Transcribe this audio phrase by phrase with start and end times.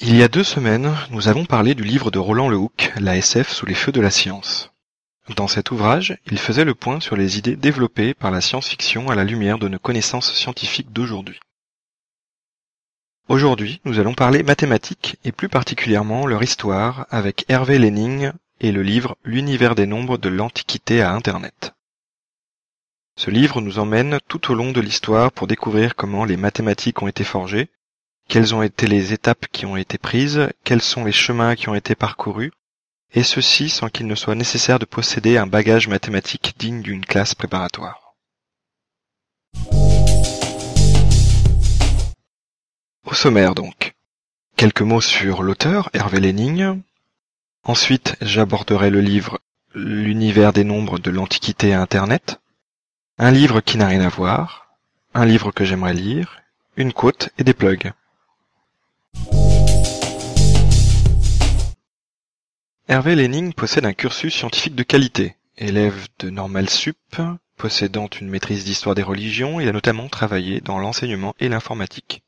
[0.00, 3.48] Il y a deux semaines, nous avons parlé du livre de Roland Lehoucq, La SF
[3.50, 4.72] sous les feux de la science.
[5.36, 9.14] Dans cet ouvrage, il faisait le point sur les idées développées par la science-fiction à
[9.14, 11.40] la lumière de nos connaissances scientifiques d'aujourd'hui.
[13.28, 18.82] Aujourd'hui, nous allons parler mathématiques et plus particulièrement leur histoire avec Hervé Lenning et le
[18.82, 21.72] livre L'univers des nombres de l'Antiquité à Internet.
[23.16, 27.08] Ce livre nous emmène tout au long de l'histoire pour découvrir comment les mathématiques ont
[27.08, 27.70] été forgées,
[28.28, 31.74] quelles ont été les étapes qui ont été prises, quels sont les chemins qui ont
[31.74, 32.52] été parcourus,
[33.14, 37.34] et ceci sans qu'il ne soit nécessaire de posséder un bagage mathématique digne d'une classe
[37.34, 38.03] préparatoire.
[43.06, 43.94] Au sommaire donc.
[44.56, 46.80] Quelques mots sur l'auteur, Hervé Lenning.
[47.62, 49.40] Ensuite, j'aborderai le livre
[49.74, 52.40] L'univers des nombres de l'Antiquité à Internet.
[53.18, 54.68] Un livre qui n'a rien à voir.
[55.12, 56.40] Un livre que j'aimerais lire.
[56.76, 57.92] Une côte et des plugs.
[62.88, 65.36] Hervé Lenning possède un cursus scientifique de qualité.
[65.58, 66.96] Élève de Normal Sup,
[67.58, 72.22] possédant une maîtrise d'histoire des religions, il a notamment travaillé dans l'enseignement et l'informatique.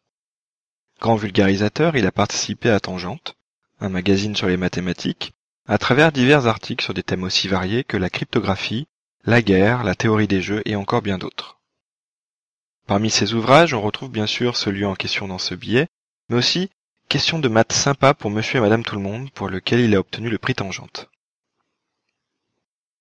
[1.01, 3.37] Grand vulgarisateur, il a participé à Tangente,
[3.81, 5.33] un magazine sur les mathématiques,
[5.67, 8.87] à travers divers articles sur des thèmes aussi variés que la cryptographie,
[9.25, 11.59] la guerre, la théorie des jeux et encore bien d'autres.
[12.87, 15.89] Parmi ses ouvrages, on retrouve bien sûr celui en question dans ce billet,
[16.29, 16.71] mais aussi
[17.09, 20.01] Question de maths sympa pour monsieur et madame tout le monde, pour lequel il a
[20.01, 21.09] obtenu le prix Tangente.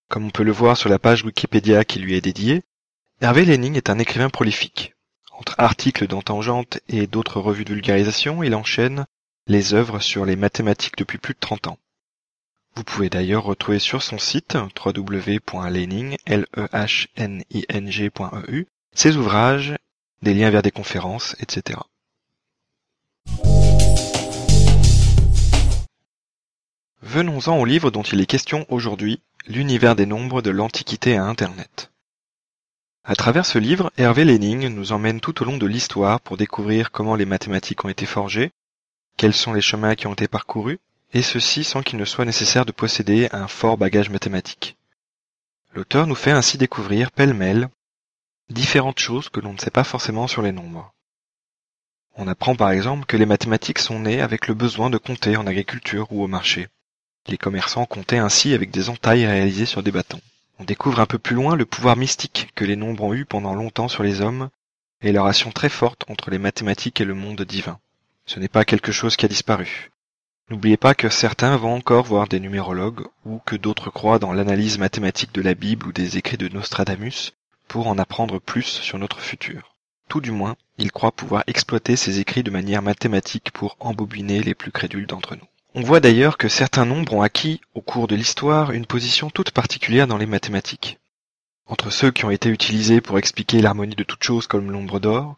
[0.10, 2.62] Comme on peut le voir sur la page Wikipédia qui lui est dédiée,
[3.22, 4.95] Hervé Lenning est un écrivain prolifique.
[5.38, 9.06] Entre articles dans Tangente et d'autres revues de vulgarisation, il enchaîne
[9.48, 11.78] les œuvres sur les mathématiques depuis plus de 30 ans.
[12.76, 19.76] Vous pouvez d'ailleurs retrouver sur son site www.lening, e ses ouvrages,
[20.22, 21.80] des liens vers des conférences, etc.
[27.02, 31.92] Venons-en au livre dont il est question aujourd'hui, L'univers des nombres de l'Antiquité à Internet.
[33.08, 36.90] À travers ce livre, Hervé Lenning nous emmène tout au long de l'histoire pour découvrir
[36.90, 38.52] comment les mathématiques ont été forgées,
[39.16, 40.80] quels sont les chemins qui ont été parcourus,
[41.14, 44.76] et ceci sans qu'il ne soit nécessaire de posséder un fort bagage mathématique.
[45.76, 47.70] L'auteur nous fait ainsi découvrir pêle-mêle
[48.50, 50.92] différentes choses que l'on ne sait pas forcément sur les nombres.
[52.16, 55.46] On apprend par exemple que les mathématiques sont nées avec le besoin de compter en
[55.46, 56.70] agriculture ou au marché.
[57.28, 60.22] Les commerçants comptaient ainsi avec des entailles réalisées sur des bâtons.
[60.60, 63.54] On découvre un peu plus loin le pouvoir mystique que les nombres ont eu pendant
[63.54, 64.50] longtemps sur les hommes,
[65.02, 67.80] et leur action très forte entre les mathématiques et le monde divin.
[68.26, 69.92] Ce n'est pas quelque chose qui a disparu.
[70.50, 74.78] N'oubliez pas que certains vont encore voir des numérologues, ou que d'autres croient dans l'analyse
[74.78, 77.34] mathématique de la Bible ou des écrits de Nostradamus,
[77.68, 79.76] pour en apprendre plus sur notre futur.
[80.08, 84.54] Tout du moins, ils croient pouvoir exploiter ces écrits de manière mathématique pour embobiner les
[84.54, 85.48] plus crédules d'entre nous.
[85.78, 89.52] On voit d'ailleurs que certains nombres ont acquis, au cours de l'histoire, une position toute
[89.52, 91.00] particulière dans les mathématiques.
[91.66, 95.36] Entre ceux qui ont été utilisés pour expliquer l'harmonie de toutes choses comme l'ombre d'or,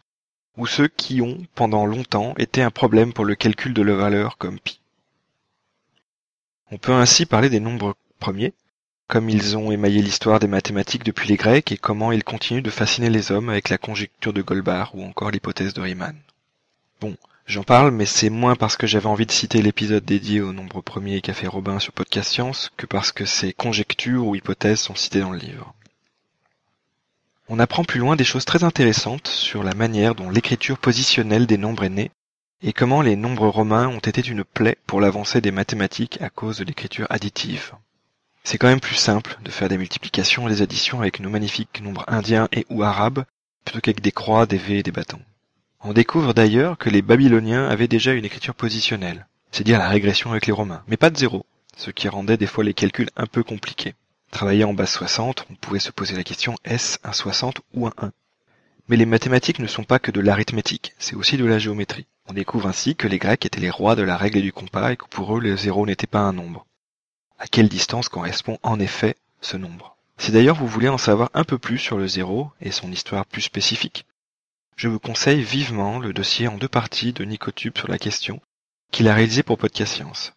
[0.55, 4.37] ou ceux qui ont, pendant longtemps, été un problème pour le calcul de leur valeur
[4.37, 4.79] comme pi.
[6.69, 8.53] On peut ainsi parler des nombres premiers,
[9.07, 12.69] comme ils ont émaillé l'histoire des mathématiques depuis les Grecs et comment ils continuent de
[12.69, 16.15] fasciner les hommes avec la conjecture de Goldbach ou encore l'hypothèse de Riemann.
[17.01, 20.51] Bon, J'en parle, mais c'est moins parce que j'avais envie de citer l'épisode dédié au
[20.51, 24.95] nombre premier fait Robin sur Podcast Science que parce que ces conjectures ou hypothèses sont
[24.95, 25.73] citées dans le livre.
[27.47, 31.57] On apprend plus loin des choses très intéressantes sur la manière dont l'écriture positionnelle des
[31.57, 32.11] nombres est née
[32.61, 36.57] et comment les nombres romains ont été une plaie pour l'avancée des mathématiques à cause
[36.57, 37.75] de l'écriture additive.
[38.43, 41.79] C'est quand même plus simple de faire des multiplications et des additions avec nos magnifiques
[41.81, 43.23] nombres indiens et ou arabes
[43.63, 45.21] plutôt qu'avec des croix, des V et des bâtons.
[45.83, 50.47] On découvre d'ailleurs que les Babyloniens avaient déjà une écriture positionnelle, c'est-à-dire la régression avec
[50.47, 51.45] les Romains, mais pas de zéro,
[51.75, 53.93] ce qui rendait des fois les calculs un peu compliqués.
[54.31, 57.93] Travailler en base 60, on pouvait se poser la question est-ce un 60 ou un
[57.97, 58.11] 1
[58.87, 62.07] Mais les mathématiques ne sont pas que de l'arithmétique, c'est aussi de la géométrie.
[62.27, 64.91] On découvre ainsi que les Grecs étaient les rois de la règle et du compas
[64.91, 66.65] et que pour eux le zéro n'était pas un nombre.
[67.39, 69.95] À quelle distance correspond en effet ce nombre?
[70.17, 73.27] Si d'ailleurs vous voulez en savoir un peu plus sur le zéro et son histoire
[73.27, 74.05] plus spécifique,
[74.77, 78.39] je vous conseille vivement le dossier en deux parties de Nicotube sur la question,
[78.91, 80.33] qu'il a réalisé pour Podcast Science.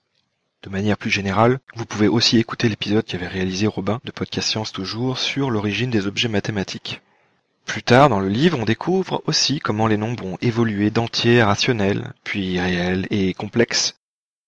[0.62, 4.72] De manière plus générale, vous pouvez aussi écouter l'épisode qu'avait réalisé Robin de Podcast Science
[4.72, 7.02] toujours sur l'origine des objets mathématiques.
[7.66, 11.46] Plus tard dans le livre, on découvre aussi comment les nombres ont évolué d'entiers à
[11.46, 13.96] rationnels, puis réels et complexes.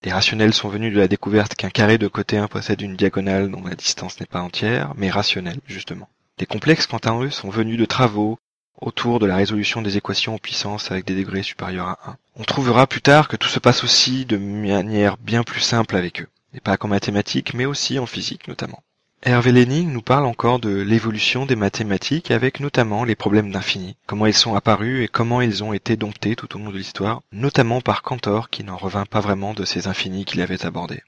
[0.05, 3.51] Les rationnels sont venus de la découverte qu'un carré de côté 1 possède une diagonale
[3.51, 6.09] dont la distance n'est pas entière, mais rationnelle, justement.
[6.39, 8.39] Les complexes, quant à eux, sont venus de travaux
[8.83, 12.17] autour de la résolution des équations en puissance avec des degrés supérieurs à 1.
[12.37, 16.21] On trouvera plus tard que tout se passe aussi de manière bien plus simple avec
[16.21, 18.83] eux, et pas qu'en mathématiques, mais aussi en physique notamment.
[19.25, 24.27] Hervé Lening nous parle encore de l'évolution des mathématiques avec notamment les problèmes d'infini, comment
[24.27, 27.81] ils sont apparus et comment ils ont été domptés tout au long de l'histoire, notamment
[27.81, 31.03] par Cantor qui n'en revint pas vraiment de ces infinis qu'il avait abordés.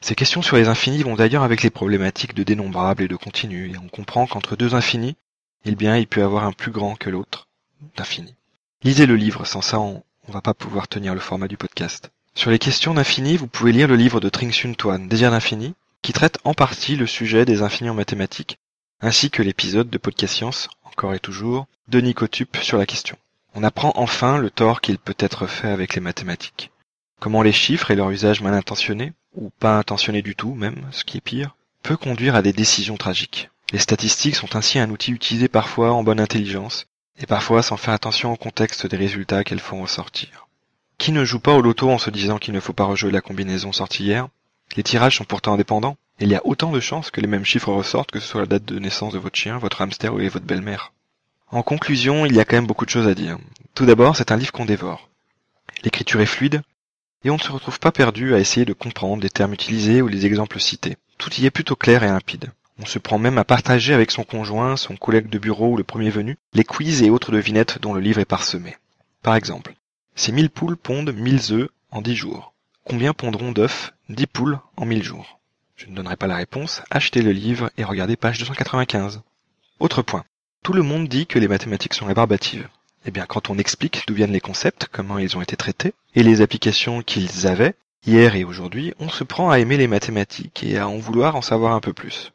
[0.00, 3.70] Ces questions sur les infinis vont d'ailleurs avec les problématiques de dénombrables et de continu,
[3.70, 5.16] et on comprend qu'entre deux infinis,
[5.64, 7.48] eh bien, il peut avoir un plus grand que l'autre
[7.96, 8.34] d'infini.
[8.82, 12.10] Lisez le livre, sans ça on, on va pas pouvoir tenir le format du podcast.
[12.34, 15.74] Sur les questions d'infini, vous pouvez lire le livre de Tring Sun Tuan, Désir d'infini,
[16.02, 18.58] qui traite en partie le sujet des infinis en mathématiques,
[19.00, 23.16] ainsi que l'épisode de Podcast Science, encore et toujours, de Nicotup sur la question.
[23.54, 26.70] On apprend enfin le tort qu'il peut être fait avec les mathématiques.
[27.20, 31.04] Comment les chiffres et leur usage mal intentionné, ou pas intentionné du tout même, ce
[31.04, 33.50] qui est pire, peut conduire à des décisions tragiques.
[33.72, 36.86] Les statistiques sont ainsi un outil utilisé parfois en bonne intelligence,
[37.18, 40.48] et parfois sans faire attention au contexte des résultats qu'elles font ressortir.
[40.98, 43.20] Qui ne joue pas au loto en se disant qu'il ne faut pas rejouer la
[43.20, 44.28] combinaison sortie hier?
[44.76, 45.96] Les tirages sont pourtant indépendants.
[46.20, 48.46] Il y a autant de chances que les mêmes chiffres ressortent que ce soit la
[48.46, 50.92] date de naissance de votre chien, votre hamster ou votre belle-mère.
[51.50, 53.38] En conclusion, il y a quand même beaucoup de choses à dire.
[53.74, 55.08] Tout d'abord, c'est un livre qu'on dévore.
[55.82, 56.62] L'écriture est fluide,
[57.24, 60.08] et on ne se retrouve pas perdu à essayer de comprendre les termes utilisés ou
[60.08, 60.96] les exemples cités.
[61.18, 62.52] Tout y est plutôt clair et limpide.
[62.80, 65.84] On se prend même à partager avec son conjoint, son collègue de bureau ou le
[65.84, 68.76] premier venu, les quiz et autres devinettes dont le livre est parsemé.
[69.22, 69.74] Par exemple,
[70.16, 72.52] ces mille poules pondent mille œufs en dix jours.
[72.84, 75.38] Combien pondront d'œufs dix poules en mille jours?
[75.76, 79.22] Je ne donnerai pas la réponse, achetez le livre et regardez page 295.
[79.80, 80.24] Autre point.
[80.62, 82.68] Tout le monde dit que les mathématiques sont rébarbatives.
[83.06, 86.22] Eh bien, quand on explique d'où viennent les concepts, comment ils ont été traités, et
[86.22, 87.74] les applications qu'ils avaient,
[88.06, 91.42] hier et aujourd'hui, on se prend à aimer les mathématiques et à en vouloir en
[91.42, 92.32] savoir un peu plus.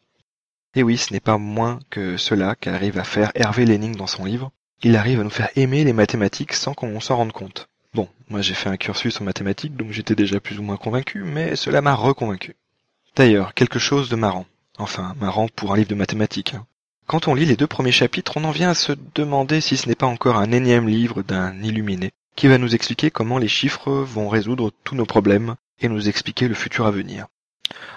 [0.76, 4.26] Et oui, ce n'est pas moins que cela qu'arrive à faire Hervé Lening dans son
[4.26, 4.52] livre.
[4.84, 7.68] Il arrive à nous faire aimer les mathématiques sans qu'on s'en rende compte.
[7.94, 11.24] Bon, moi j'ai fait un cursus en mathématiques, donc j'étais déjà plus ou moins convaincu,
[11.24, 12.56] mais cela m'a reconvaincu.
[13.16, 14.46] D'ailleurs, quelque chose de marrant.
[14.78, 16.54] Enfin, marrant pour un livre de mathématiques.
[16.54, 16.66] Hein.
[17.08, 19.90] Quand on lit les deux premiers chapitres, on en vient à se demander si ce
[19.90, 23.92] n'est pas encore un énième livre d'un illuminé, qui va nous expliquer comment les chiffres
[23.92, 27.26] vont résoudre tous nos problèmes et nous expliquer le futur à venir.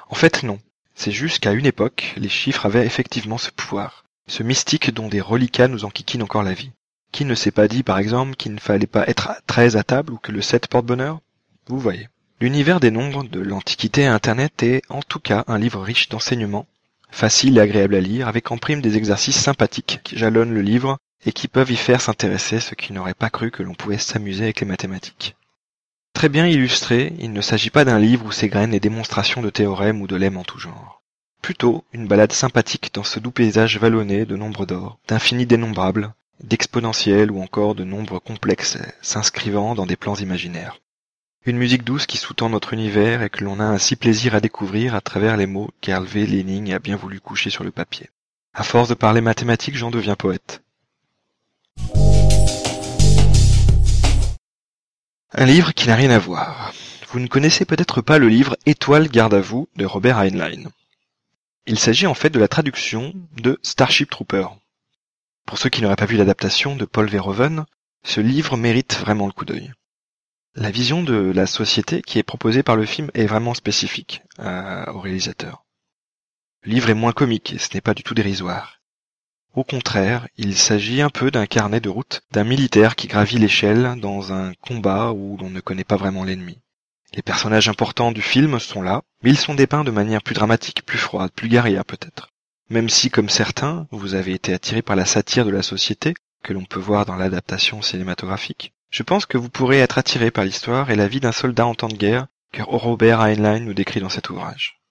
[0.08, 0.58] En fait, non.
[0.94, 5.20] C'est juste qu'à une époque, les chiffres avaient effectivement ce pouvoir, ce mystique dont des
[5.20, 6.72] reliquats nous enquiquinent encore la vie.
[7.12, 9.82] Qui ne s'est pas dit, par exemple, qu'il ne fallait pas être à 13 à
[9.82, 11.20] table ou que le 7 porte bonheur
[11.66, 12.08] Vous voyez.
[12.40, 16.66] L'univers des nombres de l'Antiquité à Internet est, en tout cas, un livre riche d'enseignements,
[17.10, 20.98] facile et agréable à lire, avec en prime des exercices sympathiques qui jalonnent le livre
[21.24, 24.44] et qui peuvent y faire s'intéresser ceux qui n'auraient pas cru que l'on pouvait s'amuser
[24.44, 25.36] avec les mathématiques.
[26.22, 30.00] Très bien illustré, il ne s'agit pas d'un livre où s'égrènent les démonstrations de théorèmes
[30.00, 31.02] ou de lemmes en tout genre.
[31.42, 37.32] Plutôt, une balade sympathique dans ce doux paysage vallonné de nombres d'or, d'infinis dénombrables, d'exponentiels
[37.32, 40.78] ou encore de nombres complexes s'inscrivant dans des plans imaginaires.
[41.44, 44.94] Une musique douce qui sous-tend notre univers et que l'on a ainsi plaisir à découvrir
[44.94, 48.10] à travers les mots qu'Hervé Lening a bien voulu coucher sur le papier.
[48.54, 50.62] À force de parler mathématiques, j'en deviens poète.
[55.34, 56.72] Un livre qui n'a rien à voir.
[57.08, 60.70] Vous ne connaissez peut-être pas le livre Étoile garde à vous de Robert Heinlein.
[61.66, 64.46] Il s'agit en fait de la traduction de Starship Trooper,
[65.46, 67.64] pour ceux qui n'auraient pas vu l'adaptation de Paul Verhoeven,
[68.04, 69.72] ce livre mérite vraiment le coup d'œil.
[70.54, 74.86] La vision de la société qui est proposée par le film est vraiment spécifique euh,
[74.92, 75.64] au réalisateur.
[76.62, 78.80] Le livre est moins comique et ce n'est pas du tout dérisoire.
[79.54, 83.96] Au contraire, il s'agit un peu d'un carnet de route d'un militaire qui gravit l'échelle
[84.00, 86.58] dans un combat où l'on ne connaît pas vraiment l'ennemi.
[87.14, 90.86] Les personnages importants du film sont là, mais ils sont dépeints de manière plus dramatique,
[90.86, 92.30] plus froide, plus guerrière peut-être.
[92.70, 96.54] Même si, comme certains, vous avez été attiré par la satire de la société, que
[96.54, 100.90] l'on peut voir dans l'adaptation cinématographique, je pense que vous pourrez être attiré par l'histoire
[100.90, 104.08] et la vie d'un soldat en temps de guerre que Robert Heinlein nous décrit dans
[104.08, 104.81] cet ouvrage.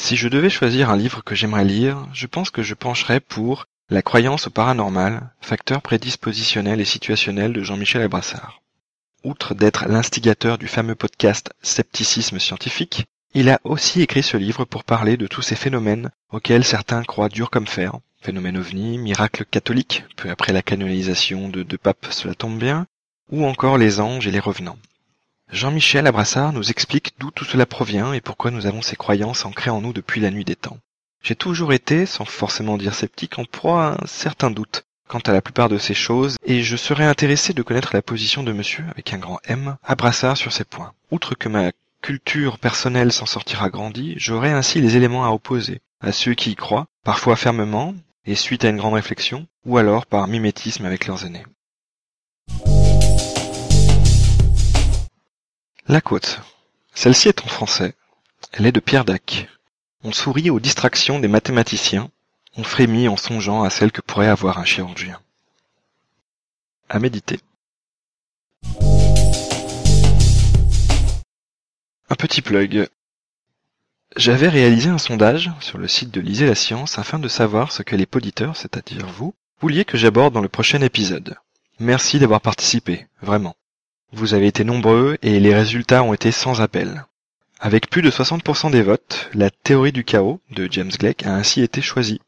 [0.00, 3.66] Si je devais choisir un livre que j'aimerais lire, je pense que je pencherais pour
[3.90, 8.62] La croyance au paranormal, facteur prédispositionnel et situationnel de Jean-Michel Abrassard.
[9.24, 14.84] Outre d'être l'instigateur du fameux podcast Scepticisme scientifique, il a aussi écrit ce livre pour
[14.84, 17.98] parler de tous ces phénomènes auxquels certains croient dur comme fer.
[18.22, 22.86] Phénomène ovni, miracle catholique, peu après la canonisation de deux papes, cela tombe bien,
[23.32, 24.78] ou encore les anges et les revenants.
[25.50, 29.70] Jean-Michel Abrassard nous explique d'où tout cela provient et pourquoi nous avons ces croyances ancrées
[29.70, 30.78] en nous depuis la nuit des temps.
[31.22, 35.32] J'ai toujours été, sans forcément dire sceptique, en proie à un certain doute quant à
[35.32, 38.84] la plupart de ces choses, et je serais intéressé de connaître la position de monsieur,
[38.90, 40.92] avec un grand M, à Brassard sur ces points.
[41.10, 46.12] Outre que ma culture personnelle s'en sortira grandie, j'aurai ainsi les éléments à opposer à
[46.12, 47.94] ceux qui y croient, parfois fermement,
[48.26, 51.46] et suite à une grande réflexion, ou alors par mimétisme avec leurs aînés.
[55.90, 56.42] La côte.
[56.92, 57.94] Celle-ci est en français.
[58.52, 59.48] Elle est de Pierre Dac.
[60.04, 62.10] On sourit aux distractions des mathématiciens,
[62.58, 65.18] on frémit en songeant à celle que pourrait avoir un chirurgien.
[66.90, 67.40] À méditer.
[72.10, 72.86] Un petit plug.
[74.14, 77.82] J'avais réalisé un sondage sur le site de Lisez la Science afin de savoir ce
[77.82, 81.38] que les poditeurs, c'est-à-dire vous, vouliez que j'aborde dans le prochain épisode.
[81.80, 83.56] Merci d'avoir participé, vraiment.
[84.12, 87.04] Vous avez été nombreux et les résultats ont été sans appel.
[87.60, 91.60] Avec plus de 60% des votes, la théorie du chaos de James Gleick a ainsi
[91.60, 92.20] été choisie.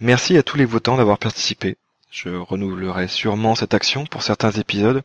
[0.00, 1.76] Merci à tous les votants d'avoir participé.
[2.10, 5.02] Je renouvellerai sûrement cette action pour certains épisodes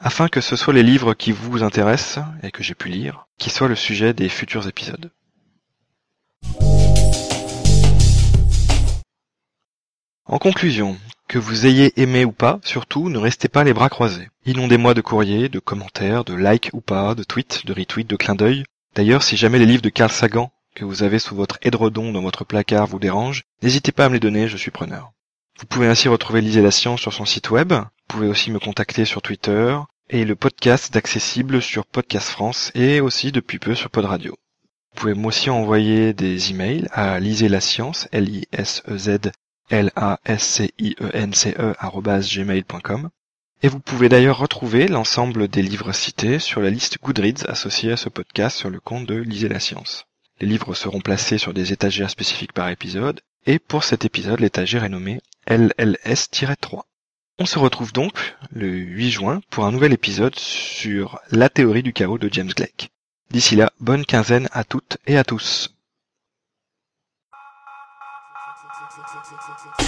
[0.00, 3.50] afin que ce soit les livres qui vous intéressent et que j'ai pu lire qui
[3.50, 5.10] soient le sujet des futurs épisodes.
[10.32, 10.96] En conclusion,
[11.28, 14.30] que vous ayez aimé ou pas, surtout, ne restez pas les bras croisés.
[14.46, 18.34] Inondez-moi de courriers, de commentaires, de likes ou pas, de tweets, de retweets, de clins
[18.34, 18.64] d'œil.
[18.94, 22.22] D'ailleurs, si jamais les livres de Carl Sagan que vous avez sous votre édredon dans
[22.22, 25.12] votre placard vous dérangent, n'hésitez pas à me les donner, je suis preneur.
[25.60, 28.58] Vous pouvez ainsi retrouver Lisez la Science sur son site web, vous pouvez aussi me
[28.58, 29.76] contacter sur Twitter,
[30.08, 34.32] et le podcast est accessible sur Podcast France et aussi depuis peu sur Pod Radio.
[34.94, 38.46] Vous pouvez aussi envoyer des emails à lisez la science, l
[39.72, 40.92] s e
[41.58, 43.08] e.
[43.62, 47.96] Et vous pouvez d'ailleurs retrouver l'ensemble des livres cités sur la liste Goodreads associée à
[47.96, 50.04] ce podcast sur le compte de Lisez la science.
[50.40, 54.84] Les livres seront placés sur des étagères spécifiques par épisode, et pour cet épisode, l'étagère
[54.84, 56.82] est nommée LLS-3.
[57.38, 58.12] On se retrouve donc
[58.50, 62.90] le 8 juin pour un nouvel épisode sur la théorie du chaos de James Gleick.
[63.30, 65.74] D'ici là, bonne quinzaine à toutes et à tous.
[69.42, 69.81] six, six, six.